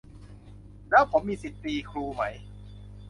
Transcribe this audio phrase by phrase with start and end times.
[0.89, 2.23] แล้วผมมีสิทธิ์ตีครูไหม